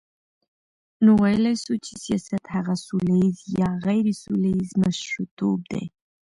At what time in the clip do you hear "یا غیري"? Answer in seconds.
3.59-4.13